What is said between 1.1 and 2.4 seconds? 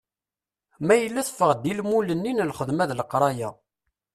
teffeɣ-d i lmul-nni